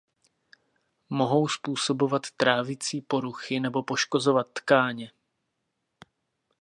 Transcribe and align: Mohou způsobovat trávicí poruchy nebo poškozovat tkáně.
Mohou 1.09 1.47
způsobovat 1.47 2.21
trávicí 2.37 3.01
poruchy 3.01 3.59
nebo 3.59 3.83
poškozovat 3.83 4.47
tkáně. 4.53 5.11